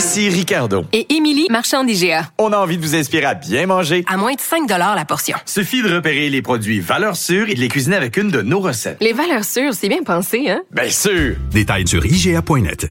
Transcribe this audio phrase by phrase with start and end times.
[0.00, 0.86] Ici Ricardo.
[0.94, 2.30] Et Émilie, marchand d'IGA.
[2.38, 4.02] On a envie de vous inspirer à bien manger.
[4.08, 5.36] À moins de 5 la portion.
[5.44, 8.60] Suffit de repérer les produits valeurs sûres et de les cuisiner avec une de nos
[8.60, 8.96] recettes.
[9.02, 10.62] Les valeurs sûres, c'est bien pensé, hein?
[10.70, 11.36] Bien sûr!
[11.50, 12.88] Détails sur IGA.net.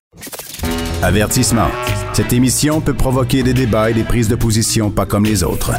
[1.02, 1.72] Avertissement.
[2.14, 5.72] Cette émission peut provoquer des débats et des prises de position pas comme les autres.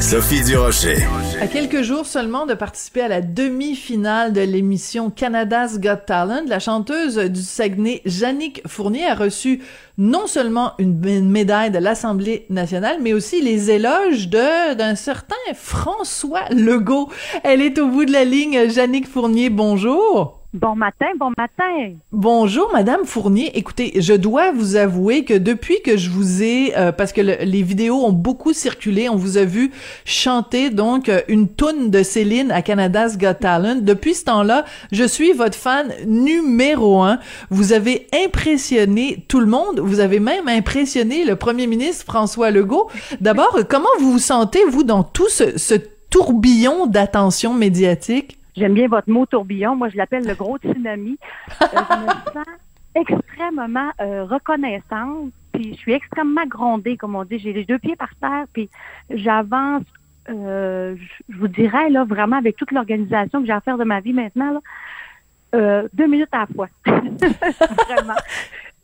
[0.00, 0.96] Sophie Durocher.
[1.40, 6.60] À quelques jours seulement de participer à la demi-finale de l'émission Canada's Got Talent, la
[6.60, 9.60] chanteuse du Saguenay, Jannick Fournier, a reçu
[9.98, 16.48] non seulement une médaille de l'Assemblée nationale, mais aussi les éloges de d'un certain François
[16.50, 17.10] Legault.
[17.42, 18.70] Elle est au bout de la ligne.
[18.70, 20.41] Jannick Fournier, bonjour.
[20.54, 21.94] Bon matin, bon matin.
[22.12, 23.56] Bonjour, Madame Fournier.
[23.56, 27.62] Écoutez, je dois vous avouer que depuis que je vous ai, euh, parce que les
[27.62, 29.70] vidéos ont beaucoup circulé, on vous a vu
[30.04, 33.76] chanter donc euh, une toune de Céline à Canada's Got Talent.
[33.80, 37.18] Depuis ce temps-là, je suis votre fan numéro un.
[37.48, 39.80] Vous avez impressionné tout le monde.
[39.80, 42.90] Vous avez même impressionné le Premier ministre François Legault.
[43.22, 45.76] D'abord, comment vous vous sentez vous dans tout ce, ce
[46.10, 48.36] tourbillon d'attention médiatique?
[48.56, 49.76] J'aime bien votre mot tourbillon.
[49.76, 51.18] Moi, je l'appelle le gros tsunami.
[51.62, 52.46] Euh, je me sens
[52.94, 55.32] extrêmement euh, reconnaissante.
[55.52, 57.38] Puis je suis extrêmement grondée, comme on dit.
[57.38, 58.44] J'ai les deux pieds par terre.
[58.52, 58.68] Puis
[59.10, 59.84] j'avance.
[60.28, 60.94] Euh,
[61.28, 64.12] je vous dirais là vraiment avec toute l'organisation que j'ai à faire de ma vie
[64.12, 64.60] maintenant
[65.52, 66.68] là, deux minutes à la fois.
[66.86, 68.14] vraiment.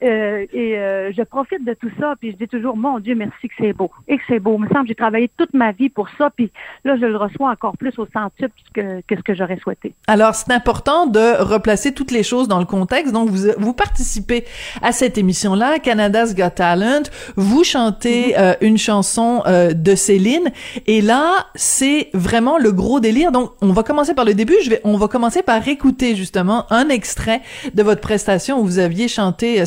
[0.03, 3.49] Euh, et euh, je profite de tout ça, puis je dis toujours, mon Dieu, merci
[3.49, 3.91] que c'est beau.
[4.07, 4.57] Et que c'est beau.
[4.57, 6.53] Il me semble que j'ai travaillé toute ma vie pour ça, puis
[6.85, 9.95] là, je le reçois encore plus au centuple que, que ce que j'aurais souhaité.
[10.07, 13.13] Alors, c'est important de replacer toutes les choses dans le contexte.
[13.13, 14.45] Donc, vous, vous participez
[14.83, 17.03] à cette émission-là, Canada's Got Talent.
[17.37, 18.41] Vous chantez mm-hmm.
[18.41, 20.51] euh, une chanson de Céline.
[20.87, 23.33] Et là, c'est vraiment le gros délire.
[23.33, 24.55] Donc, on va commencer par le début.
[24.63, 27.41] Je vais, on va commencer par écouter justement un extrait
[27.75, 29.67] de votre prestation où vous aviez chanté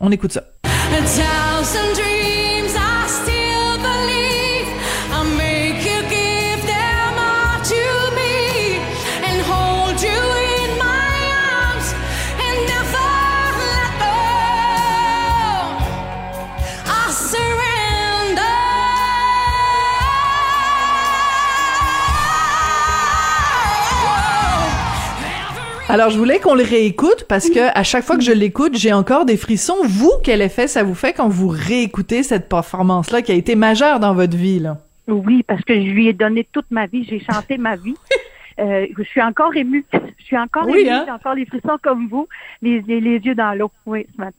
[0.00, 0.44] on écoute ça.
[25.92, 28.92] Alors, je voulais qu'on le réécoute parce que à chaque fois que je l'écoute, j'ai
[28.92, 29.74] encore des frissons.
[29.82, 33.98] Vous, quel effet ça vous fait quand vous réécoutez cette performance-là qui a été majeure
[33.98, 34.78] dans votre vie, là?
[35.08, 37.04] Oui, parce que je lui ai donné toute ma vie.
[37.10, 37.96] J'ai chanté ma vie.
[38.58, 39.86] Euh, je suis encore émue.
[40.18, 40.86] Je suis encore émue.
[40.86, 41.04] Hein?
[41.06, 42.28] J'ai encore les frissons comme vous,
[42.60, 43.70] les, les, les yeux dans l'eau.
[43.86, 44.36] Oui, ce matin.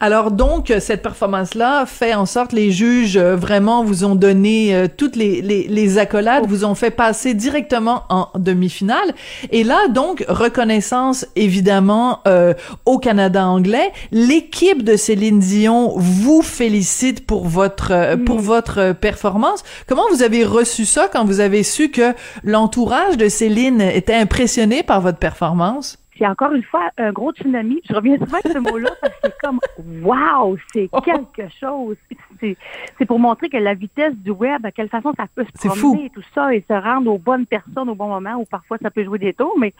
[0.00, 4.88] Alors donc cette performance-là fait en sorte les juges euh, vraiment vous ont donné euh,
[4.94, 9.14] toutes les, les, les, accolades, vous ont fait passer directement en demi-finale.
[9.52, 12.54] Et là donc reconnaissance évidemment euh,
[12.86, 13.92] au Canada anglais.
[14.10, 19.62] L'équipe de Céline Dion vous félicite pour votre pour votre performance.
[19.86, 24.82] Comment vous avez reçu ça quand vous avez su que l'entourage de Céline était impressionné
[24.82, 25.98] par votre performance?
[26.18, 27.80] C'est encore une fois un gros tsunami.
[27.88, 29.60] Je reviens souvent à ce mot-là parce que c'est comme
[30.02, 31.00] wow, c'est oh.
[31.00, 31.96] quelque chose.
[32.40, 36.06] C'est pour montrer que la vitesse du web, à quelle façon ça peut se promener
[36.06, 38.90] et tout ça et se rendre aux bonnes personnes au bon moment ou parfois ça
[38.90, 39.72] peut jouer des tours, mais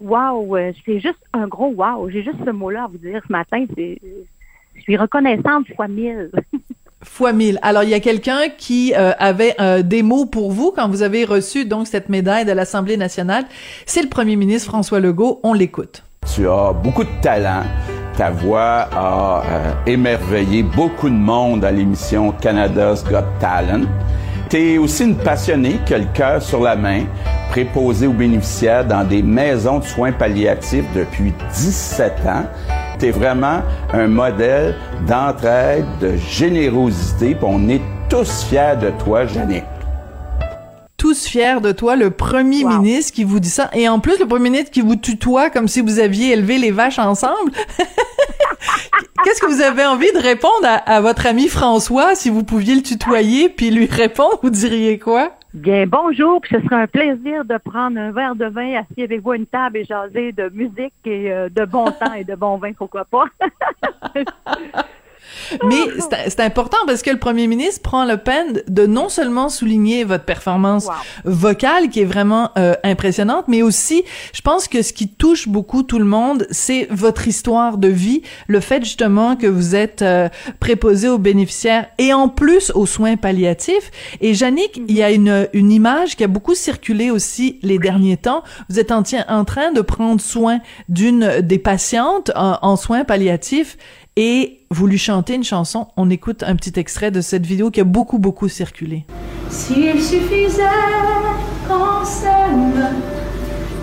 [0.00, 2.08] wow, euh, c'est juste un gros wow.
[2.10, 3.64] J'ai juste ce mot-là à vous dire ce matin.
[3.76, 6.30] Je suis reconnaissante fois mille.
[7.02, 7.58] fois mille.
[7.62, 11.02] Alors, il y a quelqu'un qui euh, avait euh, des mots pour vous quand vous
[11.02, 13.44] avez reçu donc cette médaille de l'Assemblée nationale.
[13.86, 15.40] C'est le premier ministre François Legault.
[15.42, 16.02] On l'écoute.
[16.34, 17.62] Tu as beaucoup de talent.
[18.16, 23.86] Ta voix a euh, émerveillé beaucoup de monde à l'émission Canada's Got Talent.
[24.50, 27.04] Tu es aussi une passionnée qui a le cœur sur la main,
[27.50, 32.44] préposée aux bénéficiaires dans des maisons de soins palliatifs depuis 17 ans
[33.00, 33.62] tu vraiment
[33.92, 34.76] un modèle
[35.08, 39.64] d'entraide, de générosité, puis on est tous fiers de toi, Jannick
[40.96, 43.70] tous fiers de toi, le premier ministre qui vous dit ça.
[43.72, 46.72] Et en plus, le premier ministre qui vous tutoie comme si vous aviez élevé les
[46.72, 47.52] vaches ensemble.
[49.24, 52.74] Qu'est-ce que vous avez envie de répondre à, à, votre ami François si vous pouviez
[52.74, 54.40] le tutoyer puis lui répondre?
[54.42, 55.32] Vous diriez quoi?
[55.52, 59.20] Bien, bonjour, puis ce sera un plaisir de prendre un verre de vin assis avec
[59.20, 62.36] vous à une table et jaser de musique et euh, de bon temps et de
[62.36, 63.24] bon vin, pourquoi pas.
[65.64, 65.76] Mais
[66.28, 70.24] c'est important parce que le premier ministre prend le peine de non seulement souligner votre
[70.24, 70.94] performance Wow.
[71.24, 75.82] vocale qui est vraiment euh, impressionnante, mais aussi, je pense que ce qui touche beaucoup
[75.82, 80.28] tout le monde, c'est votre histoire de vie, le fait justement que vous êtes euh,
[80.58, 83.90] préposé aux bénéficiaires et en plus aux soins palliatifs.
[84.20, 88.16] Et Jannick, il y a une, une image qui a beaucoup circulé aussi les derniers
[88.16, 88.42] temps.
[88.68, 93.76] Vous êtes en, train de prendre soin d'une des patientes en, en soins palliatifs
[94.16, 95.88] et vous lui chantez une chanson.
[95.96, 99.04] On écoute un petit extrait de cette vidéo qui a beaucoup, beaucoup circulé.
[99.48, 100.62] S'il suffisait
[101.68, 102.88] qu'on s'aime,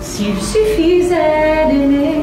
[0.00, 2.22] s'il suffisait d'aimer,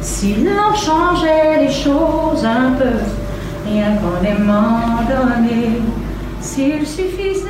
[0.00, 2.98] si l'on changeait les choses un peu,
[3.70, 5.80] rien qu'en aimant donner,
[6.40, 7.46] s'il suffisait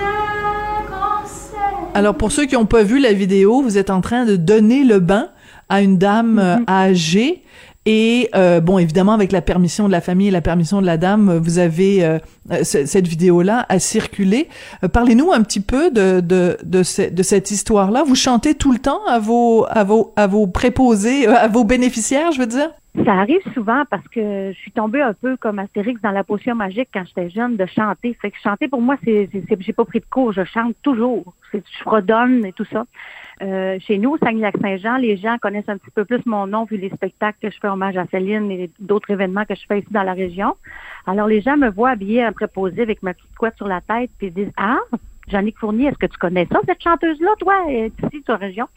[0.89, 1.89] qu'on s'aime.
[1.95, 4.85] Alors, pour ceux qui n'ont pas vu la vidéo, vous êtes en train de donner
[4.85, 5.29] le bain
[5.69, 7.43] à une dame euh, âgée.
[7.87, 10.99] Et euh, bon, évidemment, avec la permission de la famille et la permission de la
[10.99, 12.19] dame, vous avez euh,
[12.53, 14.49] euh, ce- cette vidéo-là à circuler.
[14.85, 18.03] Euh, Parlez-nous un petit peu de de de cette histoire-là.
[18.07, 21.65] Vous chantez tout le temps à vos à vos à vos préposés, euh, à vos
[21.65, 22.71] bénéficiaires, je veux dire?
[23.05, 26.55] Ça arrive souvent parce que je suis tombée un peu comme Astérix dans la potion
[26.55, 28.17] magique quand j'étais jeune de chanter.
[28.21, 29.29] Fait que chanter pour moi, c'est,
[29.61, 31.35] j'ai pas pris de cours, je chante toujours.
[31.53, 32.85] Je fredonne et tout ça.
[33.43, 36.77] Euh, chez nous, au Saguenay-Lac-Saint-Jean, les gens connaissent un petit peu plus mon nom vu
[36.77, 39.89] les spectacles que je fais hommage à Céline et d'autres événements que je fais ici
[39.93, 40.57] dans la région.
[41.07, 44.11] Alors les gens me voient habillée en préposé avec ma petite couette sur la tête
[44.19, 44.79] puis ils disent ah
[45.29, 48.69] Jannick Fournier, est-ce que tu connais ça, cette chanteuse-là, toi, est ici, la région?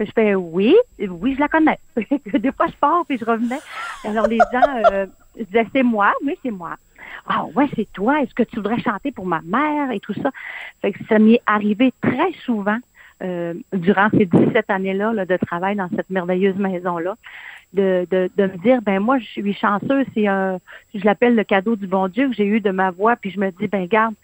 [0.00, 1.78] Je fais oui, oui, je la connais.
[2.32, 3.58] Des fois, je pars, puis je revenais.
[4.04, 5.06] Alors, les gens euh,
[5.36, 6.76] disaient, c'est moi, oui, c'est moi.
[7.26, 10.30] Ah ouais, c'est toi, est-ce que tu voudrais chanter pour ma mère et tout ça?
[10.80, 12.78] Fait que ça m'y est arrivé très souvent
[13.22, 17.16] euh, durant ces 17 années-là là, de travail dans cette merveilleuse maison-là.
[17.74, 20.58] De, de, de me dire, ben moi, je suis chanceuse, c'est un,
[20.94, 23.38] je l'appelle le cadeau du bon Dieu que j'ai eu de ma voix, puis je
[23.38, 24.14] me dis, ben garde,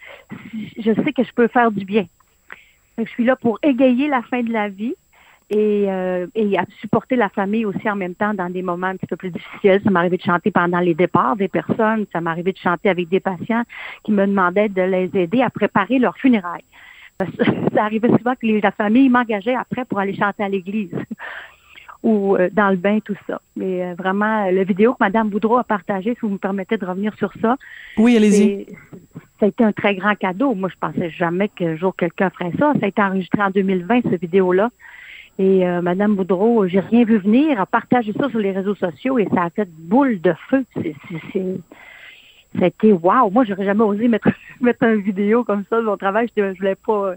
[0.79, 2.07] je sais que je peux faire du bien.
[2.97, 4.95] Je suis là pour égayer la fin de la vie
[5.51, 8.97] et, euh, et à supporter la famille aussi en même temps dans des moments un
[8.97, 9.81] petit peu plus difficiles.
[9.85, 12.89] Ça m'est arrivé de chanter pendant les départs des personnes, ça m'est arrivé de chanter
[12.89, 13.63] avec des patients
[14.05, 16.65] qui me demandaient de les aider à préparer leur funérailles.
[17.75, 20.91] Ça arrivait souvent que la famille m'engageait après pour aller chanter à l'église
[22.05, 23.41] ou euh, dans le bain, tout ça.
[23.57, 26.77] Mais euh, vraiment, euh, la vidéo que Mme Boudreau a partagée, si vous me permettez
[26.77, 27.57] de revenir sur ça,
[27.97, 28.67] Oui, allez-y.
[29.41, 30.55] ça a été un très grand cadeau.
[30.55, 32.75] Moi, je pensais jamais qu'un jour quelqu'un ferait ça.
[32.79, 34.71] Ça a été enregistré en 2020, cette vidéo-là.
[35.39, 39.19] Et euh, Madame Boudreau, j'ai rien vu venir, a partagé ça sur les réseaux sociaux
[39.19, 40.65] et ça a fait boule de feu.
[40.75, 40.95] C'est,
[42.59, 43.31] ça a été wow.
[43.31, 44.29] Moi, j'aurais jamais osé mettre,
[44.61, 46.29] mettre une vidéo comme ça de mon travail.
[46.37, 47.15] Je, je voulais pas.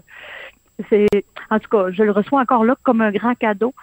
[0.88, 1.06] C'est,
[1.50, 3.74] en tout cas, je le reçois encore là comme un grand cadeau.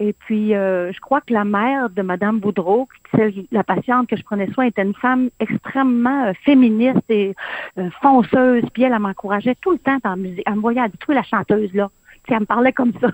[0.00, 4.16] Et puis, euh, je crois que la mère de Madame Boudreau, celle, la patiente que
[4.16, 7.34] je prenais soin, était une femme extrêmement euh, féministe et
[7.78, 8.64] euh, fonceuse.
[8.72, 10.42] Puis elle, elle m'encourageait tout le temps dans la musique.
[10.46, 11.90] Elle me voyait, elle dit, toi, la chanteuse, là.
[12.24, 13.08] Tu sais, elle me parlait comme ça.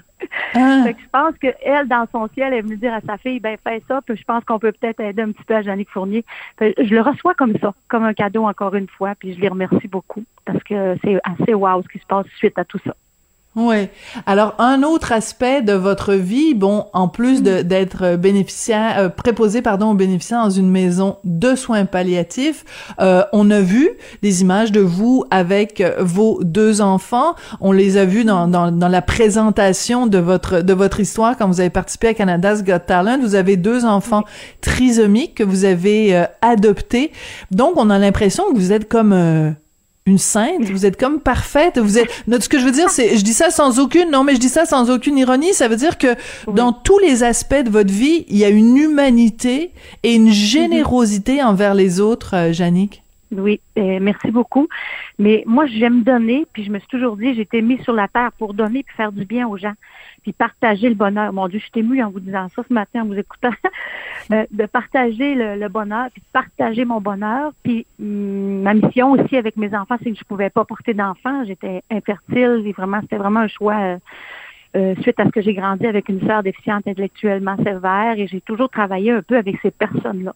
[0.54, 0.82] Ah.
[0.84, 3.40] Fait que je pense qu'elle, dans son ciel, elle est venue dire à sa fille,
[3.40, 5.88] ben fais ça, puis je pense qu'on peut peut-être aider un petit peu à Jannick
[5.88, 6.26] Fournier.
[6.58, 9.48] Fait je le reçois comme ça, comme un cadeau encore une fois, puis je les
[9.48, 12.94] remercie beaucoup parce que c'est assez wow ce qui se passe suite à tout ça.
[13.58, 13.90] Ouais.
[14.25, 19.90] Alors un autre aspect de votre vie, bon, en plus d'être bénéficiaire, euh, préposé pardon
[19.90, 22.64] aux bénéficiaires dans une maison de soins palliatifs,
[23.00, 23.90] euh, on a vu
[24.23, 27.35] des images de vous avec vos deux enfants.
[27.61, 31.49] On les a vus dans, dans dans la présentation de votre de votre histoire quand
[31.49, 33.18] vous avez participé à Canada's Got Talent.
[33.21, 34.23] Vous avez deux enfants
[34.61, 37.11] trisomiques que vous avez euh, adoptés.
[37.50, 39.50] Donc on a l'impression que vous êtes comme euh,
[40.09, 43.17] une sainte, vous êtes comme parfaite, vous êtes non, ce que je veux dire c'est
[43.17, 45.77] je dis ça sans aucune non mais je dis ça sans aucune ironie, ça veut
[45.77, 46.17] dire que
[46.53, 49.73] dans tous les aspects de votre vie, il y a une humanité
[50.03, 53.03] et une générosité envers les autres, euh, Jannick.
[53.30, 54.68] Oui, euh, merci beaucoup.
[55.18, 58.32] Mais moi, j'aime donner, puis je me suis toujours dit, été mise sur la terre
[58.38, 59.75] pour donner puis faire du bien aux gens,
[60.23, 61.32] puis partager le bonheur.
[61.32, 63.50] Mon Dieu, je suis émue en vous disant ça ce matin, en vous écoutant,
[64.30, 67.52] Euh, de partager le, le bonheur, puis de partager mon bonheur.
[67.62, 71.44] Puis hum, ma mission aussi avec mes enfants, c'est que je pouvais pas porter d'enfants.
[71.47, 73.76] J'étais infertile et vraiment, c'était vraiment un choix.
[73.76, 73.99] euh,
[74.76, 78.42] euh, suite à ce que j'ai grandi avec une sœur déficiente intellectuellement sévère et j'ai
[78.42, 80.35] toujours travaillé un peu avec ces personnes-là.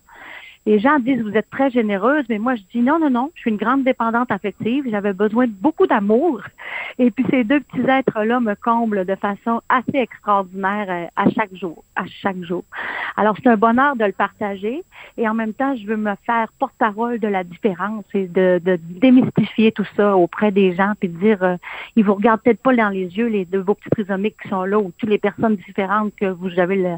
[0.64, 3.40] Les gens disent vous êtes très généreuse, mais moi je dis non, non, non, je
[3.40, 4.85] suis une grande dépendante affective.
[4.88, 6.40] J'avais besoin de beaucoup d'amour.
[6.99, 11.54] Et puis ces deux petits êtres-là me comblent de façon assez extraordinaire euh, à chaque
[11.54, 12.62] jour, à chaque jour.
[13.16, 14.85] Alors c'est un bonheur de le partager
[15.16, 19.73] et en même temps je veux me faire porte-parole de la différence et de, démystifier
[19.73, 21.57] tout ça auprès des gens puis de dire euh,
[21.97, 24.64] ils vous regardent peut-être pas dans les yeux les deux vos petits trisomiques qui sont
[24.64, 26.97] là ou toutes les personnes différentes que vous avez le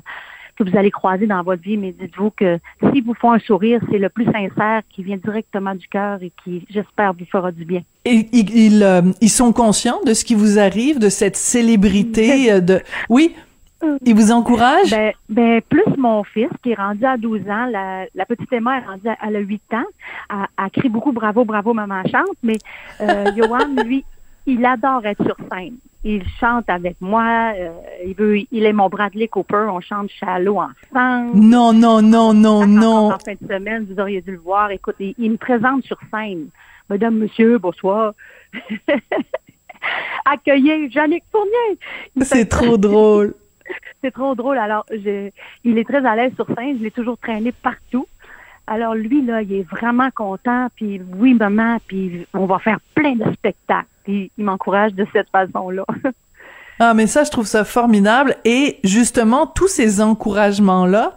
[0.57, 2.59] que vous allez croiser dans votre vie, mais dites-vous que
[2.93, 6.33] si vous font un sourire, c'est le plus sincère qui vient directement du cœur et
[6.43, 7.83] qui, j'espère, vous fera du bien.
[8.05, 12.53] Et ils, ils, euh, ils sont conscients de ce qui vous arrive, de cette célébrité,
[12.53, 13.35] euh, de oui?
[14.05, 14.91] Ils vous encouragent?
[14.91, 18.79] Ben, ben, plus mon fils, qui est rendu à 12 ans, la, la petite Emma
[18.79, 19.85] est rendue à, elle a 8 ans,
[20.31, 22.57] a, a crie beaucoup bravo, bravo, maman chante, mais
[23.01, 24.05] euh, Johan, lui,
[24.47, 25.77] il adore être sur scène.
[26.05, 27.53] Il chante avec moi.
[27.57, 27.71] Euh,
[28.05, 29.67] il veut, il est mon Bradley Cooper.
[29.71, 31.31] On chante Shallow ensemble.
[31.35, 33.13] Non, non, non, non, non.
[33.13, 34.71] En fin de semaine, vous auriez dû le voir.
[34.71, 36.49] Écoute, il, il me présente sur scène.
[36.91, 38.13] Madame, monsieur, bonsoir.
[40.27, 41.79] Accueillez Jannick Fournier.
[42.23, 43.35] C'est trop drôle.
[44.03, 44.59] c'est trop drôle.
[44.59, 45.31] Alors, je,
[45.65, 46.79] il est très à l'aise sur scène.
[46.79, 48.07] Je l'ai toujours traîné partout.
[48.67, 50.69] Alors, lui, là, il est vraiment content.
[50.75, 53.89] Puis, oui, maman, puis on va faire plein de spectacles.
[54.05, 55.85] Puis, il m'encourage de cette façon-là.
[56.81, 58.35] Ah, mais ça, je trouve ça formidable.
[58.45, 61.15] Et justement, tous ces encouragements-là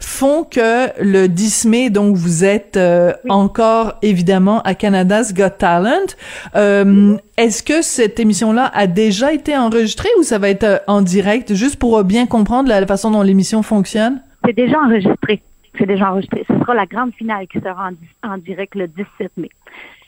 [0.00, 6.14] font que le 10 mai, donc vous êtes euh, encore évidemment à Canada's Got Talent.
[6.56, 11.00] Euh, Est-ce que cette émission-là a déjà été enregistrée ou ça va être euh, en
[11.00, 14.20] direct, juste pour bien comprendre la, la façon dont l'émission fonctionne?
[14.44, 15.40] C'est déjà enregistré.
[15.78, 16.44] C'est déjà enregistré.
[16.48, 17.90] Ce sera la grande finale qui sera
[18.24, 19.50] en, en direct le 17 mai.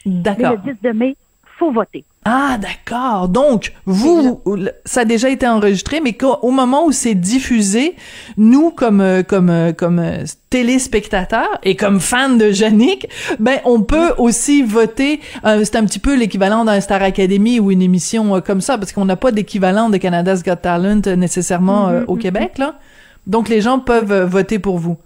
[0.06, 0.56] D'accord.
[0.66, 1.16] le 10 de mai,
[1.58, 2.04] faut voter.
[2.24, 3.28] Ah, d'accord.
[3.28, 4.42] Donc, vous,
[4.84, 7.94] ça a déjà été enregistré, mais au moment où c'est diffusé,
[8.36, 13.08] nous, comme euh, comme euh, comme euh, téléspectateurs et comme fans de Yannick,
[13.38, 15.20] ben on peut aussi voter.
[15.44, 18.78] euh, c'est un petit peu l'équivalent d'un Star Academy ou une émission euh, comme ça,
[18.78, 22.78] parce qu'on n'a pas d'équivalent de Canada's Got Talent euh, nécessairement euh, au Québec, là.
[23.26, 24.96] Donc, les gens peuvent voter pour vous.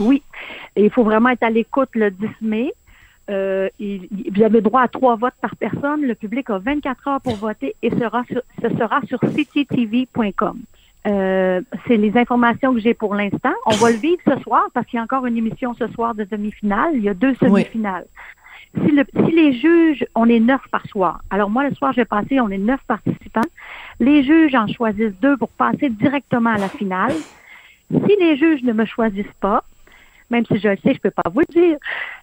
[0.00, 0.22] Oui.
[0.76, 2.72] Et il faut vraiment être à l'écoute le 10 mai.
[3.30, 6.02] Euh, il- il- vous avez droit à trois votes par personne.
[6.02, 10.58] Le public a 24 heures pour voter et sera sur, ce sera sur citytv.com.
[11.06, 13.52] Euh, c'est les informations que j'ai pour l'instant.
[13.66, 16.14] On va le vivre ce soir parce qu'il y a encore une émission ce soir
[16.14, 16.92] de demi-finale.
[16.94, 18.06] Il y a deux semi-finales.
[18.84, 21.20] Si, le- si les juges, on est neuf par soir.
[21.30, 23.40] Alors moi, le soir, je vais passer, on est neuf participants.
[24.00, 27.12] Les juges en choisissent deux pour passer directement à la finale.
[27.90, 29.62] Si les juges ne me choisissent pas,
[30.32, 31.78] même si je le sais, je peux pas vous le dire.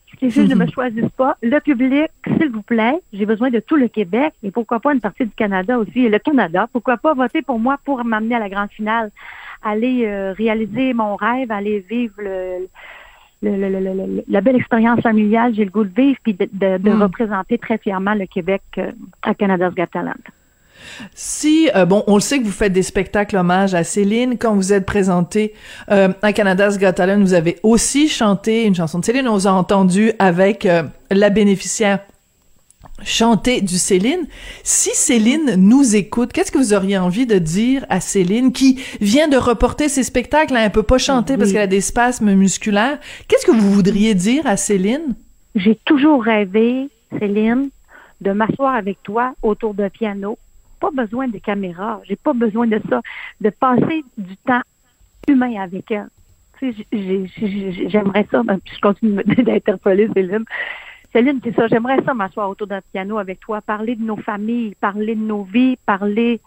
[0.10, 3.60] Si les juges ne me choisissent pas, le public, s'il vous plaît, j'ai besoin de
[3.60, 6.00] tout le Québec et pourquoi pas une partie du Canada aussi.
[6.06, 9.12] Et le Canada, pourquoi pas voter pour moi pour m'amener à la grande finale,
[9.64, 12.68] aller euh, réaliser mon rêve, aller vivre le,
[13.44, 16.34] le- le- le- le- le- la belle expérience familiale, j'ai le goût de vivre puis
[16.34, 17.02] de, de- de Mm.
[17.04, 20.14] représenter très fièrement le Québec euh, à Canada's Got Talent.
[21.16, 24.38] Si, euh, bon, on le sait que vous faites des spectacles hommage à Céline.
[24.38, 25.54] Quand vous êtes présenté
[25.92, 29.28] euh, à Canada's Got Talent, vous avez aussi chanté une chanson de Céline.
[29.28, 32.00] On vous a entendu avec euh, la bénéficiaire
[33.04, 34.28] chanter du Céline.
[34.64, 39.28] Si Céline nous écoute, qu'est-ce que vous auriez envie de dire à Céline qui vient
[39.28, 40.56] de reporter ses spectacles?
[40.58, 43.00] Elle peut pas chanter parce qu'elle a des spasmes musculaires.
[43.28, 45.16] Qu'est-ce que vous voudriez dire à Céline?
[45.56, 47.70] J'ai toujours rêvé, Céline,
[48.22, 50.38] de m'asseoir avec toi autour d'un piano.
[50.80, 53.02] Pas besoin de caméra, j'ai pas besoin de ça,
[53.42, 54.62] de passer du temps
[55.28, 56.08] humain avec elle.
[56.60, 60.46] Tu sais, j'ai- j'ai- j'ai- j'aimerais ça, ben, puis je continue d'interpeller Céline.
[61.14, 64.76] Céline, c'est ça, j'aimerais ça m'asseoir autour d'un piano avec toi, parler de nos familles,
[64.80, 66.40] parler de nos vies, parler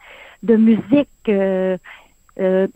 [0.43, 1.77] de musique, euh,
[2.41, 2.67] euh,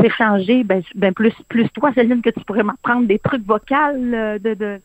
[0.00, 4.38] s'échanger, ben, ben plus, plus toi, Céline, que tu pourrais m'apprendre des trucs vocales euh,
[4.38, 4.80] de,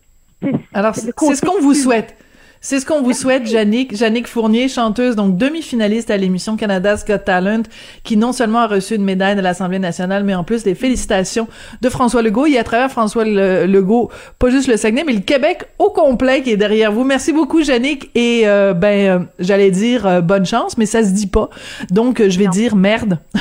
[0.73, 2.15] Alors, c'est ce qu'on vous souhaite.
[2.63, 3.97] C'est ce qu'on vous souhaite, Jannick.
[3.97, 7.63] Jannick Fournier, chanteuse, donc demi-finaliste à l'émission Canada's Got Talent,
[8.03, 11.47] qui non seulement a reçu une médaille de l'Assemblée nationale, mais en plus des félicitations
[11.81, 12.45] de François Legault.
[12.45, 16.43] Et à travers François Le- Legault, pas juste le Saguenay, mais le Québec au complet
[16.43, 17.03] qui est derrière vous.
[17.03, 18.11] Merci beaucoup, Jannick.
[18.13, 21.49] Et euh, ben, euh, j'allais dire euh, bonne chance, mais ça se dit pas.
[21.89, 23.17] Donc, je vais dire merde.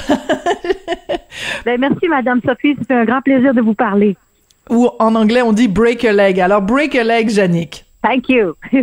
[1.65, 2.75] Ben, merci, Madame Sophie.
[2.79, 4.17] C'était un grand plaisir de vous parler.
[4.71, 6.41] Ou en anglais, on dit break a leg.
[6.41, 7.85] Alors, break a leg, Jannick.
[8.03, 8.55] Thank you.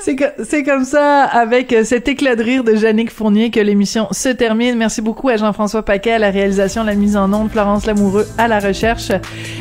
[0.00, 4.30] C'est comme ça, avec euh, cet éclat de rire de Jannick Fournier, que l'émission se
[4.30, 4.76] termine.
[4.76, 8.48] Merci beaucoup à Jean-François Paquet à la réalisation, la mise en onde, Florence Lamoureux à
[8.48, 9.12] la recherche.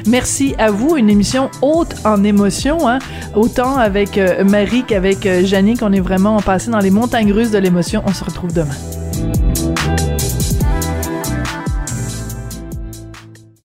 [0.07, 2.99] Merci à vous, une émission haute en émotion, hein?
[3.35, 5.81] autant avec euh, Marie qu'avec euh, Jannick.
[5.81, 8.01] On est vraiment passé dans les montagnes russes de l'émotion.
[8.05, 8.75] On se retrouve demain.